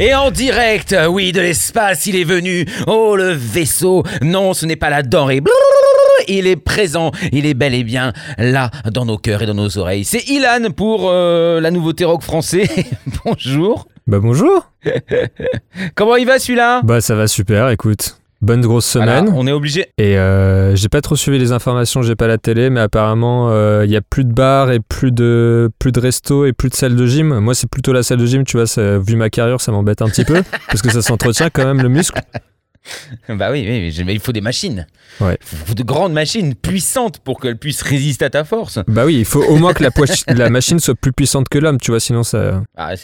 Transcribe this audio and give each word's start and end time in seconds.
Et 0.00 0.12
en 0.12 0.32
direct, 0.32 0.96
oui, 1.08 1.30
de 1.30 1.40
l'espace, 1.40 2.06
il 2.06 2.16
est 2.16 2.24
venu. 2.24 2.66
Oh, 2.88 3.14
le 3.14 3.30
vaisseau. 3.30 4.02
Non, 4.22 4.52
ce 4.52 4.66
n'est 4.66 4.74
pas 4.76 4.90
la 4.90 5.02
denrée. 5.02 5.40
Il 6.26 6.46
est 6.46 6.56
présent, 6.56 7.12
il 7.32 7.46
est 7.46 7.54
bel 7.54 7.74
et 7.74 7.84
bien 7.84 8.12
là 8.38 8.70
dans 8.90 9.04
nos 9.04 9.18
cœurs 9.18 9.42
et 9.42 9.46
dans 9.46 9.54
nos 9.54 9.78
oreilles. 9.78 10.04
C'est 10.04 10.28
Ilan 10.28 10.70
pour 10.76 11.10
euh, 11.10 11.60
la 11.60 11.70
nouveauté 11.70 12.04
rock 12.04 12.22
français. 12.22 12.68
Bonjour. 13.24 13.86
Bah 14.06 14.18
bonjour. 14.18 14.70
Comment 15.94 16.16
il 16.16 16.26
va 16.26 16.38
celui-là? 16.38 16.82
Bah 16.84 17.00
ça 17.00 17.14
va 17.14 17.26
super, 17.26 17.70
écoute. 17.70 18.18
Bonne 18.44 18.60
grosse 18.60 18.86
semaine. 18.86 19.30
on 19.34 19.46
est 19.46 19.52
obligé. 19.52 19.86
Et 19.98 20.18
euh, 20.18 20.76
j'ai 20.76 20.88
pas 20.88 21.00
trop 21.00 21.16
suivi 21.16 21.38
les 21.38 21.52
informations, 21.52 22.02
j'ai 22.02 22.14
pas 22.14 22.26
la 22.26 22.38
télé, 22.38 22.70
mais 22.70 22.80
apparemment 22.80 23.50
il 23.82 23.90
y 23.90 23.96
a 23.96 24.02
plus 24.02 24.24
de 24.24 24.32
bars 24.32 24.70
et 24.70 24.80
plus 24.80 25.12
de 25.12 25.70
plus 25.78 25.92
de 25.92 26.00
restos 26.00 26.46
et 26.46 26.52
plus 26.52 26.68
de 26.68 26.74
salles 26.74 26.96
de 26.96 27.06
gym. 27.06 27.38
Moi 27.38 27.54
c'est 27.54 27.68
plutôt 27.68 27.92
la 27.92 28.02
salle 28.02 28.18
de 28.18 28.26
gym, 28.26 28.44
tu 28.44 28.56
vois, 28.56 28.66
ça, 28.66 28.98
vu 28.98 29.16
ma 29.16 29.30
carrière 29.30 29.60
ça 29.60 29.72
m'embête 29.72 30.02
un 30.02 30.08
petit 30.08 30.24
peu 30.24 30.42
parce 30.68 30.82
que 30.82 30.90
ça 30.90 31.02
s'entretient 31.02 31.48
quand 31.50 31.64
même 31.64 31.80
le 31.80 31.88
muscle. 31.88 32.20
bah 33.28 33.50
oui, 33.50 33.64
oui, 33.66 34.04
mais 34.04 34.14
il 34.14 34.20
faut 34.20 34.32
des 34.32 34.40
machines. 34.40 34.86
Ouais. 35.20 35.38
Il 35.40 35.58
faut 35.68 35.74
de 35.74 35.82
grandes 35.82 36.12
machines 36.12 36.54
puissantes 36.54 37.18
pour 37.18 37.40
qu'elles 37.40 37.56
puissent 37.56 37.82
résister 37.82 38.24
à 38.24 38.30
ta 38.30 38.44
force. 38.44 38.78
Bah 38.88 39.04
oui, 39.06 39.16
il 39.18 39.24
faut 39.24 39.42
au 39.42 39.56
moins 39.56 39.72
que 39.72 39.82
la, 39.82 39.90
la 40.34 40.50
machine 40.50 40.78
soit 40.80 40.94
plus 40.94 41.12
puissante 41.12 41.48
que 41.48 41.58
l'homme, 41.58 41.78
tu 41.80 41.90
vois, 41.90 42.00
sinon 42.00 42.22
ça. 42.22 42.62
Ah, 42.76 42.94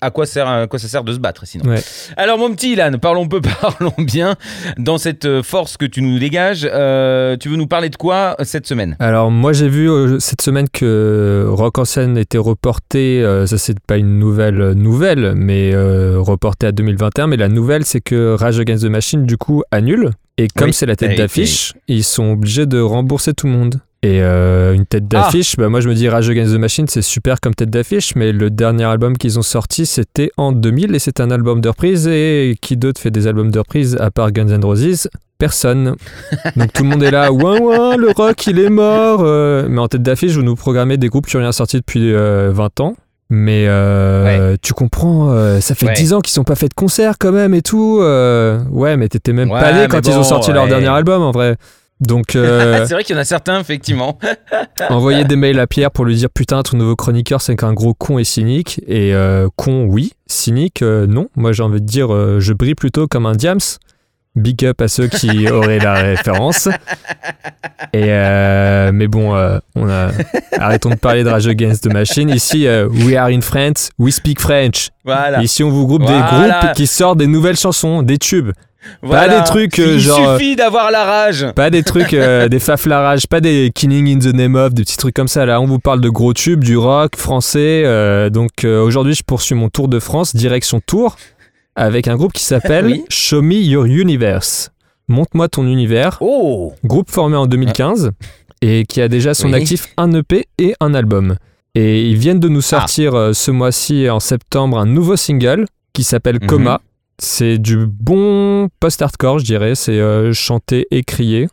à, 0.00 0.10
quoi 0.10 0.26
sert, 0.26 0.48
à 0.48 0.66
quoi 0.66 0.78
ça 0.78 0.88
sert 0.88 1.04
de 1.04 1.12
se 1.12 1.18
battre 1.18 1.46
sinon? 1.46 1.64
Alors, 2.16 2.38
mon 2.38 2.54
petit 2.54 2.72
Ilan, 2.72 2.92
parlons 3.00 3.28
peu, 3.28 3.40
parlons 3.60 3.94
bien. 3.98 4.36
Dans 4.78 4.98
cette 4.98 5.24
euh, 5.24 5.42
force 5.42 5.76
que 5.76 5.84
tu 5.84 6.00
nous 6.00 6.18
dégages, 6.18 6.68
euh, 6.70 7.36
tu 7.36 7.48
veux 7.48 7.56
nous 7.56 7.66
parler 7.66 7.90
de 7.90 7.96
quoi 7.96 8.36
euh, 8.40 8.44
cette 8.44 8.66
semaine? 8.66 8.96
Alors, 8.98 9.30
moi 9.30 9.52
j'ai 9.52 9.68
vu 9.68 9.90
cette 10.20 10.42
semaine 10.42 10.68
que 10.68 11.46
Rock 11.48 11.78
en 11.78 11.84
scène 11.84 12.16
était 12.16 12.38
reporté. 12.38 13.22
ça, 13.46 13.58
c'est 13.58 13.78
pas 13.80 13.96
une 13.96 14.18
nouvelle 14.18 14.72
nouvelle, 14.72 15.34
mais 15.34 15.74
reporté 16.16 16.68
à 16.68 16.72
2021. 16.72 17.26
Mais 17.26 17.36
la 17.36 17.48
nouvelle, 17.48 17.84
c'est 17.84 18.00
que 18.00 18.34
Rage 18.34 18.60
Against 18.60 18.84
the 18.84 18.88
Machine 18.88 19.01
du 19.26 19.36
coup, 19.36 19.62
annule. 19.70 20.10
Et 20.38 20.48
comme 20.48 20.72
c'est 20.72 20.86
la 20.86 20.96
tête 20.96 21.16
d'affiche, 21.16 21.74
ils 21.88 22.04
sont 22.04 22.32
obligés 22.32 22.66
de 22.66 22.80
rembourser 22.80 23.34
tout 23.34 23.46
le 23.46 23.52
monde. 23.52 23.80
Et 24.04 24.20
euh, 24.20 24.74
une 24.74 24.84
tête 24.84 25.04
ah. 25.12 25.22
d'affiche, 25.22 25.54
bah 25.56 25.68
moi 25.68 25.80
je 25.80 25.88
me 25.88 25.94
dis 25.94 26.08
Rage 26.08 26.28
Against 26.28 26.52
the 26.52 26.58
Machine, 26.58 26.88
c'est 26.88 27.02
super 27.02 27.40
comme 27.40 27.54
tête 27.54 27.70
d'affiche, 27.70 28.16
mais 28.16 28.32
le 28.32 28.50
dernier 28.50 28.82
album 28.82 29.16
qu'ils 29.16 29.38
ont 29.38 29.42
sorti, 29.42 29.86
c'était 29.86 30.30
en 30.36 30.50
2000 30.50 30.96
et 30.96 30.98
c'est 30.98 31.20
un 31.20 31.30
album 31.30 31.60
de 31.60 31.68
reprise. 31.68 32.08
Et 32.08 32.56
qui 32.60 32.76
d'autre 32.76 33.00
fait 33.00 33.12
des 33.12 33.28
albums 33.28 33.52
de 33.52 33.58
reprise 33.60 33.96
à 34.00 34.10
part 34.10 34.32
Guns 34.32 34.48
N' 34.48 34.64
Roses? 34.64 35.08
Personne. 35.38 35.94
Donc 36.56 36.72
tout 36.72 36.82
le 36.82 36.88
monde 36.88 37.02
est 37.04 37.12
là, 37.12 37.32
ouin 37.32 37.60
ouin, 37.60 37.96
le 37.96 38.10
rock 38.10 38.44
il 38.48 38.58
est 38.58 38.70
mort. 38.70 39.20
Euh. 39.22 39.68
mais 39.68 39.80
en 39.80 39.86
tête 39.86 40.02
d'affiche, 40.02 40.32
vous 40.32 40.42
nous 40.42 40.56
programmez 40.56 40.96
des 40.96 41.08
groupes 41.08 41.26
qui 41.26 41.36
n'ont 41.36 41.42
rien 41.42 41.52
sorti 41.52 41.76
depuis 41.76 42.10
20 42.10 42.18
euh, 42.18 42.52
ans. 42.80 42.94
Mais 43.34 43.64
euh, 43.66 44.58
tu 44.60 44.74
comprends, 44.74 45.30
euh, 45.30 45.58
ça 45.60 45.74
fait 45.74 45.90
10 45.90 46.12
ans 46.12 46.20
qu'ils 46.20 46.34
sont 46.34 46.44
pas 46.44 46.54
fait 46.54 46.68
de 46.68 46.74
concert 46.74 47.14
quand 47.18 47.32
même 47.32 47.54
et 47.54 47.62
tout. 47.62 47.98
Euh, 48.02 48.62
ouais, 48.70 48.98
mais 48.98 49.08
t'étais 49.08 49.32
même 49.32 49.48
pas 49.48 49.72
né 49.72 49.88
quand 49.88 50.06
ils 50.06 50.12
ont 50.12 50.22
sorti 50.22 50.52
leur 50.52 50.68
dernier 50.68 50.88
album 50.88 51.22
en 51.22 51.30
vrai. 51.30 51.56
Donc 51.98 52.26
c'est 52.32 52.90
vrai 52.90 53.04
qu'il 53.04 53.16
y 53.16 53.18
en 53.18 53.22
a 53.22 53.24
certains 53.24 53.58
effectivement. 53.58 54.18
envoyer 54.90 55.24
des 55.24 55.36
mails 55.36 55.58
à 55.60 55.66
Pierre 55.66 55.90
pour 55.90 56.04
lui 56.04 56.14
dire 56.14 56.28
putain 56.28 56.62
ton 56.62 56.76
nouveau 56.76 56.94
chroniqueur 56.94 57.40
c'est 57.40 57.56
qu'un 57.56 57.72
gros 57.72 57.94
con 57.94 58.18
et 58.18 58.24
cynique 58.24 58.82
et 58.86 59.14
con 59.56 59.86
oui, 59.88 60.12
cynique 60.26 60.82
non. 60.82 61.28
Moi 61.34 61.52
j'ai 61.52 61.62
envie 61.62 61.80
de 61.80 61.86
dire 61.86 62.08
je 62.38 62.52
brille 62.52 62.74
plutôt 62.74 63.06
comme 63.06 63.24
un 63.24 63.32
diams. 63.32 63.60
Big 64.34 64.64
up 64.64 64.80
à 64.80 64.88
ceux 64.88 65.08
qui 65.08 65.48
auraient 65.50 65.78
la 65.78 65.94
référence. 65.94 66.68
Et 67.92 68.04
euh, 68.08 68.90
mais 68.92 69.06
bon, 69.06 69.34
euh, 69.34 69.58
on 69.74 69.88
a 69.88 70.08
arrêtons 70.58 70.90
de 70.90 70.94
parler 70.94 71.22
de 71.22 71.28
Rage 71.28 71.46
Against 71.46 71.84
the 71.84 71.92
Machine. 71.92 72.30
Ici, 72.30 72.66
euh, 72.66 72.88
we 72.88 73.14
are 73.14 73.26
in 73.26 73.42
France, 73.42 73.90
we 73.98 74.14
speak 74.14 74.40
French. 74.40 74.88
Voilà. 75.04 75.42
Ici, 75.42 75.62
on 75.62 75.70
vous 75.70 75.86
groupe 75.86 76.06
des 76.06 76.18
groupes 76.18 76.72
qui 76.74 76.86
sortent 76.86 77.18
des 77.18 77.26
nouvelles 77.26 77.58
chansons, 77.58 78.02
des 78.02 78.16
tubes. 78.16 78.52
Pas 79.08 79.28
des 79.28 79.44
trucs 79.44 79.78
Il 79.78 80.00
genre. 80.00 80.38
suffit 80.38 80.56
d'avoir 80.56 80.90
la 80.90 81.04
rage. 81.04 81.46
Pas 81.54 81.70
des 81.70 81.82
trucs, 81.82 82.10
des 82.50 82.58
faf 82.58 82.86
la 82.86 83.00
rage, 83.00 83.26
pas 83.26 83.40
des 83.40 83.70
Killing 83.72 84.16
in 84.16 84.18
the 84.18 84.34
Name 84.34 84.56
of, 84.56 84.72
des 84.72 84.82
petits 84.82 84.96
trucs 84.96 85.14
comme 85.14 85.28
ça. 85.28 85.44
Là, 85.44 85.60
on 85.60 85.66
vous 85.66 85.78
parle 85.78 86.00
de 86.00 86.08
gros 86.08 86.32
tubes, 86.32 86.64
du 86.64 86.78
rock 86.78 87.16
français. 87.16 87.84
donc 88.30 88.64
aujourd'hui, 88.64 89.14
je 89.14 89.22
poursuis 89.22 89.54
mon 89.54 89.68
tour 89.68 89.88
de 89.88 90.00
France, 90.00 90.34
direction 90.34 90.80
Tours 90.84 91.16
avec 91.76 92.08
un 92.08 92.16
groupe 92.16 92.32
qui 92.32 92.44
s'appelle 92.44 93.00
Show 93.08 93.42
Me 93.42 93.54
Your 93.54 93.86
Universe. 93.86 94.70
Montre-moi 95.08 95.48
ton 95.48 95.66
univers. 95.66 96.18
Oh 96.20 96.72
Groupe 96.84 97.10
formé 97.10 97.36
en 97.36 97.46
2015 97.46 98.12
et 98.62 98.84
qui 98.84 99.00
a 99.00 99.08
déjà 99.08 99.34
son 99.34 99.52
actif 99.52 99.88
un 99.96 100.12
EP 100.12 100.46
et 100.58 100.74
un 100.80 100.94
album. 100.94 101.36
Et 101.74 102.02
ils 102.02 102.16
viennent 102.16 102.40
de 102.40 102.48
nous 102.48 102.60
ah. 102.60 102.78
sortir 102.80 103.14
euh, 103.14 103.32
ce 103.32 103.50
mois-ci 103.50 104.08
en 104.08 104.20
septembre 104.20 104.78
un 104.78 104.86
nouveau 104.86 105.16
single 105.16 105.66
qui 105.92 106.04
s'appelle 106.04 106.38
mhm. 106.40 106.46
Coma. 106.46 106.80
C'est 107.18 107.58
du 107.58 107.86
bon 107.86 108.68
post-hardcore, 108.80 109.38
je 109.38 109.44
dirais. 109.44 109.74
C'est 109.74 109.98
euh, 109.98 110.32
chanté 110.32 110.86
et 110.90 111.02
crié. 111.02 111.48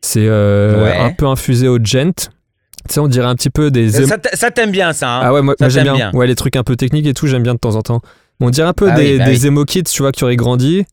C'est 0.00 0.26
euh, 0.26 1.00
un 1.00 1.10
peu 1.10 1.26
infusé 1.26 1.68
au 1.68 1.78
gent. 1.82 2.30
Tu 2.88 2.94
sais, 2.94 3.00
on 3.00 3.06
dirait 3.06 3.26
un 3.26 3.36
petit 3.36 3.50
peu 3.50 3.70
des. 3.70 3.90
Ça 3.90 4.50
t'aime 4.50 4.72
bien, 4.72 4.92
ça. 4.92 5.18
Hein 5.18 5.20
ah 5.22 5.32
ouais, 5.32 5.42
moi, 5.42 5.54
j'aime 5.68 5.84
bien. 5.84 5.94
bien. 5.94 6.10
Ouais, 6.12 6.26
les 6.26 6.34
trucs 6.34 6.56
un 6.56 6.64
peu 6.64 6.74
techniques 6.74 7.06
et 7.06 7.14
tout, 7.14 7.28
j'aime 7.28 7.44
bien 7.44 7.54
de 7.54 7.60
temps 7.60 7.76
en 7.76 7.82
temps. 7.82 8.00
On 8.42 8.50
dirait 8.50 8.68
un 8.68 8.72
peu 8.72 8.88
ah 8.90 8.96
des, 8.96 9.18
bah 9.18 9.30
emo 9.44 9.64
kids, 9.64 9.84
tu 9.84 10.02
vois, 10.02 10.12
qui 10.12 10.24
auraient 10.24 10.36
grandi. 10.36 10.84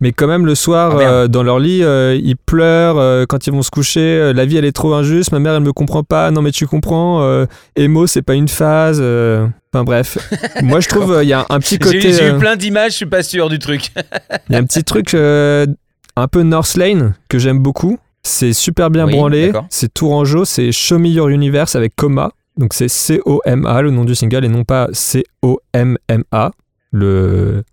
Mais 0.00 0.12
quand 0.12 0.28
même, 0.28 0.46
le 0.46 0.54
soir, 0.54 0.96
ah, 1.00 1.02
euh, 1.02 1.28
dans 1.28 1.42
leur 1.42 1.58
lit, 1.58 1.82
euh, 1.82 2.16
ils 2.22 2.36
pleurent 2.36 2.98
euh, 2.98 3.24
quand 3.28 3.48
ils 3.48 3.52
vont 3.52 3.62
se 3.62 3.70
coucher. 3.70 4.32
la 4.32 4.44
vie, 4.44 4.56
elle 4.56 4.64
est 4.64 4.72
trop 4.72 4.94
injuste. 4.94 5.32
Ma 5.32 5.40
mère, 5.40 5.54
elle 5.54 5.62
me 5.62 5.72
comprend 5.72 6.04
pas. 6.04 6.30
Non, 6.30 6.42
mais 6.42 6.52
tu 6.52 6.66
comprends. 6.66 7.46
emo, 7.76 8.06
c'est 8.06 8.22
pas 8.22 8.34
une 8.34 8.48
phase. 8.48 9.00
Enfin 9.00 9.84
bref. 9.84 10.18
Moi, 10.62 10.80
je 10.80 10.88
trouve 10.88 11.18
il 11.22 11.28
y 11.28 11.32
a 11.32 11.46
un 11.48 11.58
petit 11.58 11.78
côté. 11.78 12.12
J'ai 12.12 12.28
eu 12.28 12.38
plein 12.38 12.56
d'images. 12.56 12.92
Je 12.92 12.96
suis 12.96 13.06
pas 13.06 13.22
sûr 13.22 13.48
du 13.48 13.58
truc. 13.58 13.90
Il 14.48 14.52
y 14.52 14.56
a 14.56 14.58
un 14.58 14.64
petit 14.64 14.84
truc 14.84 15.14
un 15.14 16.28
peu 16.28 16.42
North 16.42 16.76
Lane 16.76 17.14
que 17.28 17.38
j'aime 17.38 17.58
beaucoup. 17.58 17.98
C'est 18.22 18.52
super 18.52 18.90
bien 18.90 19.06
branlé. 19.06 19.52
C'est 19.70 19.92
Tourangeau. 19.92 20.44
C'est 20.44 20.70
Show 20.72 20.98
Me 20.98 21.08
Your 21.08 21.28
Universe 21.28 21.74
avec 21.74 21.96
Coma. 21.96 22.32
Donc 22.58 22.74
c'est 22.74 22.88
C-O-M-A, 22.88 23.82
le 23.82 23.92
nom 23.92 24.04
du 24.04 24.16
single, 24.16 24.44
et 24.44 24.48
non 24.48 24.64
pas 24.64 24.88
C-O-M-M-A 24.92 26.50
le 26.92 27.64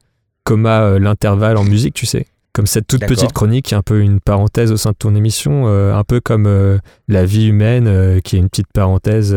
coma, 0.43 0.81
euh, 0.81 0.99
l'intervalle 0.99 1.57
en 1.57 1.63
musique, 1.63 1.93
tu 1.93 2.05
sais. 2.05 2.27
Comme 2.53 2.67
cette 2.67 2.87
toute 2.87 3.05
petite 3.05 3.33
chronique 3.33 3.65
qui 3.65 3.73
est 3.73 3.77
un 3.77 3.81
peu 3.81 3.99
une 3.99 4.21
parenthèse 4.21 4.71
au 4.71 4.77
sein 4.77 4.91
de 4.91 4.95
ton 4.95 5.13
émission, 5.13 5.67
euh, 5.67 5.93
un 5.93 6.05
peu 6.05 6.21
comme 6.21 6.45
euh, 6.47 6.77
la 7.09 7.25
vie 7.25 7.47
humaine 7.47 8.21
qui 8.21 8.37
est 8.37 8.39
une 8.39 8.47
petite 8.47 8.71
parenthèse 8.73 9.35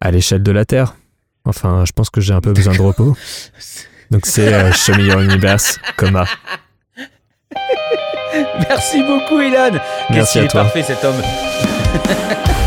à 0.00 0.10
l'échelle 0.10 0.42
de 0.42 0.50
la 0.50 0.64
Terre. 0.64 0.96
Enfin, 1.44 1.84
je 1.86 1.92
pense 1.92 2.10
que 2.10 2.20
j'ai 2.20 2.34
un 2.34 2.40
peu 2.40 2.52
besoin 2.52 2.74
de 2.74 2.82
repos. 2.82 3.16
Donc 4.10 4.26
c'est 4.26 4.72
Show 4.72 4.94
Me 4.94 5.04
Your 5.04 5.20
Universe, 5.20 5.78
coma. 5.96 6.24
Merci 8.68 9.02
beaucoup, 9.02 9.40
Ilan. 9.40 9.78
Merci 10.10 10.40
à 10.40 10.48
toi. 10.48 10.62
parfait 10.62 10.82
cet 10.82 11.04
homme. 11.04 11.22